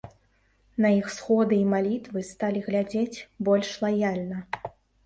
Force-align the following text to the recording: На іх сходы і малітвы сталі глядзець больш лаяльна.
На 0.85 0.89
іх 0.99 1.11
сходы 1.17 1.59
і 1.65 1.67
малітвы 1.75 2.25
сталі 2.33 2.65
глядзець 2.71 3.17
больш 3.51 3.79
лаяльна. 3.87 4.45